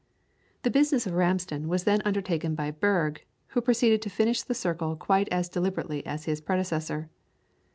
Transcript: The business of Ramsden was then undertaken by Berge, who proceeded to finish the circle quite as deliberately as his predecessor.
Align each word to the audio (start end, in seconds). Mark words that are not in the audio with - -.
The 0.63 0.71
business 0.71 1.05
of 1.05 1.13
Ramsden 1.13 1.67
was 1.67 1.83
then 1.83 2.01
undertaken 2.05 2.55
by 2.55 2.71
Berge, 2.71 3.23
who 3.49 3.61
proceeded 3.61 4.01
to 4.01 4.09
finish 4.09 4.41
the 4.41 4.55
circle 4.55 4.95
quite 4.95 5.29
as 5.29 5.47
deliberately 5.47 6.03
as 6.07 6.25
his 6.25 6.41
predecessor. 6.41 7.11